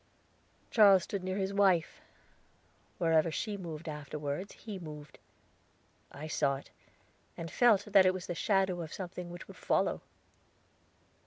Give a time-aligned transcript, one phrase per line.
[0.71, 2.01] Charles stood near his wife;
[2.97, 5.19] wherever she moved afterwards he moved.
[6.11, 6.71] I saw it,
[7.37, 10.01] and felt that it was the shadow of something which would follow.